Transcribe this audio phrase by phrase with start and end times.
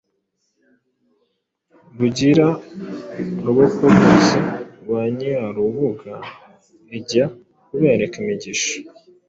[1.97, 2.47] Rugira
[3.47, 4.39] rwo ku ruzi
[4.81, 6.13] rwa Nyirarubuga
[6.97, 7.25] Ijya
[7.67, 8.73] kubereka imigisha.